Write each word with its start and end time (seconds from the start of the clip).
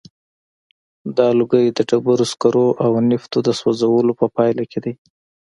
دا 1.17 1.27
لوګی 1.37 1.65
د 1.77 1.79
ډبرو 1.89 2.25
سکرو 2.31 2.67
او 2.83 2.91
نفتو 3.09 3.39
د 3.43 3.49
سوځولو 3.59 4.11
په 4.19 4.25
پایله 4.35 4.63
کې 4.71 4.79
دی. 4.85 4.93